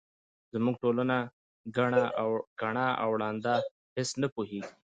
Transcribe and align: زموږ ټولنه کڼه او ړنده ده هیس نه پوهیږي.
زموږ 0.53 0.75
ټولنه 0.83 1.17
کڼه 2.67 2.85
او 3.03 3.09
ړنده 3.21 3.55
ده 3.59 3.63
هیس 3.95 4.09
نه 4.21 4.27
پوهیږي. 4.33 4.71